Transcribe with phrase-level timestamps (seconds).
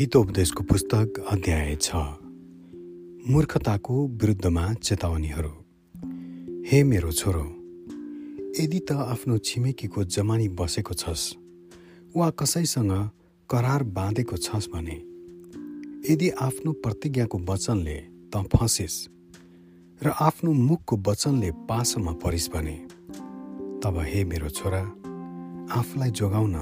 [0.00, 1.94] हितोपदेशको पुस्तक अध्याय छ।
[3.30, 5.50] मूर्खताको विरुद्धमा चेतावनीहरू।
[6.68, 7.44] हे मेरो छोरो
[8.60, 11.36] यदि त आफ्नो छिमेकीको जमानी बसेको छस्
[12.16, 13.10] वा कसैसँग
[13.50, 14.96] करार बाँधेको छस् भने
[16.12, 18.00] यदि आफ्नो प्रतिज्ञाको वचनले
[18.32, 19.08] त फँसिस्
[20.04, 22.76] र आफ्नो मुखको वचनले पासोमा परिस् भने
[23.84, 24.82] तब हे मेरो छोरा
[25.78, 26.56] आफूलाई जोगाउन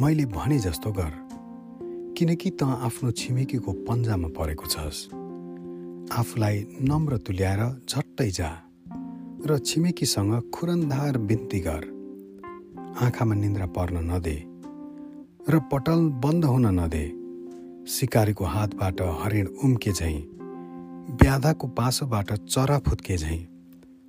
[0.00, 1.23] मैले भने जस्तो गर।
[2.16, 4.98] किनकि त आफ्नो छिमेकीको पन्जामा परेको छस्।
[6.14, 6.56] आफूलाई
[6.88, 8.50] नम्र तुल्याएर झट्टै जा
[9.46, 11.82] र छिमेकीसँग खुरन्धार बिन्ती गर।
[13.02, 14.36] आँखामा निन्द्रा पर्न नदे
[15.50, 17.04] र पटल बन्द हुन नदे।
[17.90, 20.20] सिकारीको हातबाट हरिण उम्के झैँ
[21.18, 23.42] ब्याधाको पासोबाट चरा फुत्के झैँ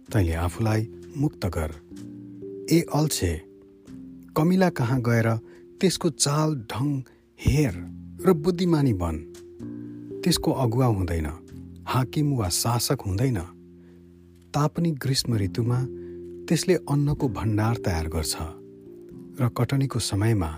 [0.09, 1.71] तैँले आफूलाई मुक्त गर।
[2.69, 3.33] ए अल्छे
[4.37, 5.27] कमिला कहाँ गएर
[5.81, 6.87] त्यसको चाल ढङ
[7.39, 7.73] हेर
[8.25, 9.15] र बुद्धिमानी बन।
[10.23, 11.27] त्यसको अगुवा हुँदैन
[11.87, 13.37] हाकिम वा शासक हुँदैन।
[14.53, 15.79] तापनि ग्रीष्म ऋतुमा
[16.47, 18.35] त्यसले अन्नको भण्डार तयार गर्छ
[19.41, 20.51] र कटनीको समयमा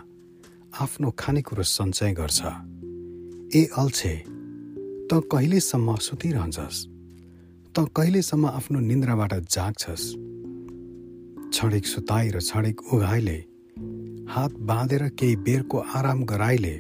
[0.82, 2.42] आफ्नो खानेकुरो सञ्चय गर्छ।
[3.56, 4.16] ए अल्छे
[5.10, 6.86] त कहिलेसम्म सुतिरहन्छस्?
[7.76, 10.06] त कहिलेसम्म आफ्नो निन्द्राबाट जाग्छस्?
[11.50, 13.38] क्षणिक सुताई र क्षणिक उघाइले
[14.30, 16.74] हात बाँधेर केही बेरको आराम गराइले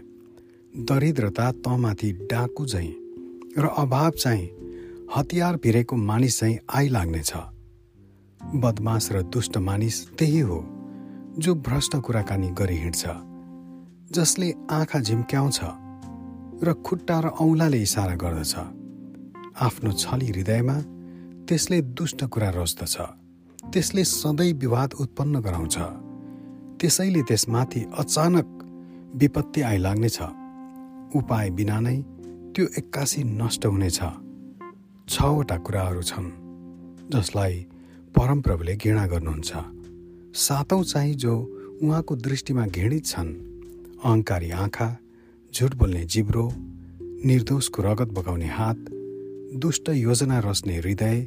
[0.73, 2.89] दरिद्रता तमाथि डाकु झैँ
[3.57, 4.49] र अभाव चाहिँ
[5.15, 7.31] हतियार भिरेको मानिस चाहिँ आइलाग्नेछ।
[8.55, 10.59] बदमास र दुष्ट मानिस त्यही हो
[11.39, 13.05] जो भ्रष्ट कुराकानी गरी हिँड्छ
[14.11, 15.59] जसले आँखा झिम्क्याउँछ
[16.63, 18.55] र खुट्टा र औँलाले इसारा गर्दछ।
[19.61, 20.77] आफ्नो छली हृदयमा
[21.47, 22.97] त्यसले दुष्ट कुरा रोज्दछ
[23.73, 25.77] त्यसले सधैँ विवाद उत्पन्न गराउँछ।
[26.79, 28.47] त्यसैले त्यसमाथि अचानक
[29.15, 30.19] विपत्ति आइलाग्नेछ।
[31.15, 31.97] उपाय बिना नै
[32.53, 33.99] त्यो एक्कासी नष्ट हुनेछ।
[35.09, 36.29] छवटा कुराहरू छन्
[37.13, 37.55] जसलाई
[38.15, 39.51] परमप्रभुले घृणा गर्नुहुन्छ।
[40.37, 41.33] सातौँ चाहिँ जो
[41.81, 43.33] उहाँको दृष्टिमा घृणित छन्
[44.05, 44.89] अहङ्कारी आँखा
[45.53, 46.45] झुट बोल्ने जिब्रो
[47.25, 48.79] निर्दोषको रगत बगाउने हात
[49.57, 51.25] दुष्ट योजना रच्ने हृदय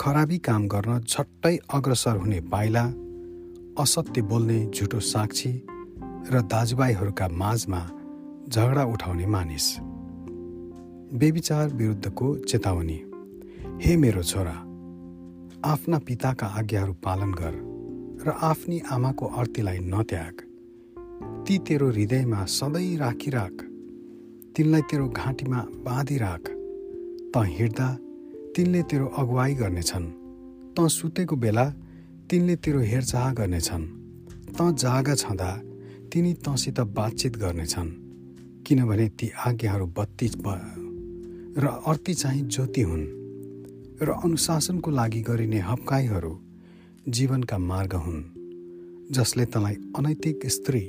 [0.00, 2.84] खराबी काम गर्न झट्टै अग्रसर हुने पाइला
[3.82, 5.52] असत्य बोल्ने झुटो साक्षी
[6.30, 7.80] र दाजुभाइहरूका माझमा
[8.48, 9.76] झगडा उठाउने मानिस।
[11.18, 13.02] बेविचार विरुद्धको चेतावनी।
[13.82, 14.54] हे मेरो छोरा
[15.64, 17.54] आफ्ना पिताका आज्ञाहरू पालन गर
[18.26, 20.34] र आफ्नी आमाको अर्तीलाई नत्याग।
[21.46, 23.54] ती तेरो हृदयमा सधैँ राखिराख।
[24.56, 26.44] तिनलाई तेरो घाँटीमा बाँधिराख।
[27.32, 27.98] त हिँड्दा
[28.56, 30.06] तिनले तेरो अगुवाई गर्नेछन्।
[30.74, 31.72] त सुतेको बेला
[32.32, 33.84] तिनले तेरो हेरचाह गर्नेछन्।
[34.56, 35.50] त जागा छँदा
[36.08, 37.90] तिनी तँसित बातचित गर्नेछन्
[38.64, 40.28] किनभने ती आज्ञाहरू बत्ती
[41.60, 43.04] र अर्ती चाहिँ ज्योति हुन्
[44.00, 46.32] र अनुशासनको लागि गरिने हप्काइहरू
[47.08, 48.22] जीवनका मार्ग हुन्
[49.12, 50.84] जसले तँलाई अनैतिक स्त्री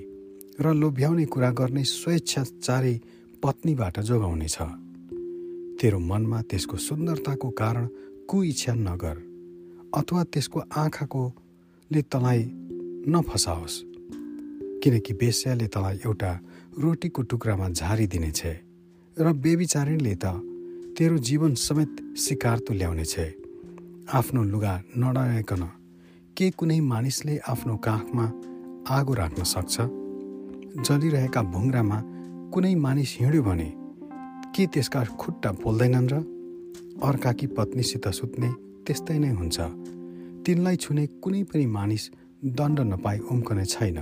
[0.62, 2.96] र लोभ्याउने कुरा गर्ने स्वेच्छाचारी
[3.44, 4.58] पत्नीबाट जोगाउनेछ।
[5.82, 7.88] तेरो मनमा त्यसको सुन्दरताको कारण
[8.30, 9.33] कुइच्छा नगर।
[9.98, 12.42] अथवा त्यसको आँखाकोले तँलाई
[13.14, 13.76] नफसाओस्।
[14.82, 16.32] किनकि बेस्याले तँलाई एउटा
[16.80, 18.42] रोटीको टुक्रामा झारिदिनेछ
[19.18, 20.26] र बेबिचारिणले त
[20.98, 23.16] तेरो जीवन समेत शिकार तुल्याउनेछ
[24.14, 25.64] आफ्नो लुगा नडराइकन
[26.38, 28.26] के कुनै मानिसले आफ्नो काखमा
[28.90, 29.76] आगो राख्न सक्छ?
[30.86, 32.02] जलिरहेका भुङ्रामा
[32.54, 33.70] कुनै मानिस हिँड्यो भने
[34.56, 36.16] के त्यसका खुट्टा पोल्दैनन् र
[37.04, 39.58] अर्काकी पत्नीसित सुत्ने त्यस्तै नै हुन्छ।
[40.46, 42.04] तिनलाई छुने कुनै पनि मानिस
[42.58, 43.98] दण्ड नपाई उम्कने छैन।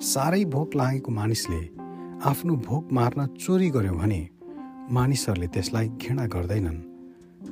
[0.00, 1.60] साह्रै भोक लागेको मानिसले
[2.24, 4.20] आफ्नो भोक मार्न चोरी गर्यो भने
[4.90, 6.78] मानिसहरूले त्यसलाई घृणा गर्दैनन्।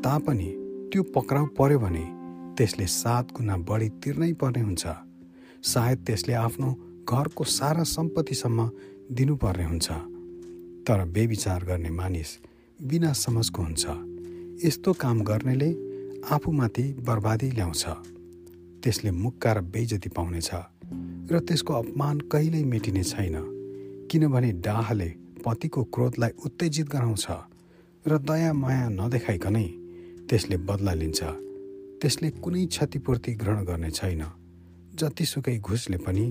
[0.05, 0.49] तापनि
[0.91, 2.05] त्यो पक्राउ पर्यो भने
[2.57, 4.85] त्यसले सात गुणा बढी तिर्नै पर्ने हुन्छ।
[5.63, 6.69] सायद त्यसले आफ्नो
[7.09, 8.71] घरको सारा सम्पत्तिसम्म
[9.13, 9.89] दिनुपर्ने हुन्छ।
[10.87, 12.31] तर बेविचार गर्ने मानिस
[12.83, 13.85] बिना समझको हुन्छ।
[14.67, 15.71] यस्तो काम गर्नेले
[16.31, 17.85] आफूमाथि बर्बादी ल्याउँछ।
[18.83, 20.51] त्यसले मुक्का र बेइजती पाउनेछ
[21.33, 23.37] र त्यसको अपमान कहिल्यै मेटिने छैन
[24.11, 25.09] किनभने डाहले
[25.45, 27.27] पतिको क्रोधलाई उत्तेजित गराउँछ
[28.07, 29.69] र दया माया नदेखाइकनै
[30.29, 31.21] त्यसले बदला लिन्छ।
[32.01, 34.23] त्यसले कुनै क्षतिपूर्ति ग्रहण गर्ने छैन
[34.95, 36.27] जतिसुकै घुसले पनि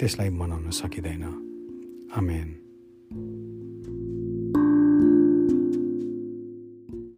[0.00, 1.24] त्यसलाई मनाउन सकिँदैन।
[2.16, 2.48] आमेन।